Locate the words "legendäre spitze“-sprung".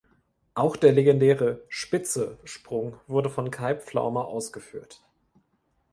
0.93-2.95